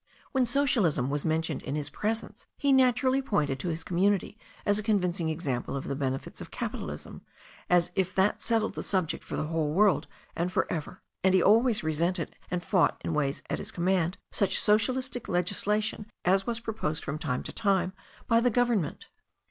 [0.31, 4.35] When socialism was mentioned in his presence he naturally pointed to his com munity
[4.65, 7.21] as a convincing example of the benefits of capital ism,
[7.69, 11.43] as if that settled the subject for the whole world and for ever, and he
[11.43, 17.03] always resented and fought in ways at his command such socialistic legislation as was proposed
[17.03, 17.93] from time to time
[18.27, 19.07] by the Government.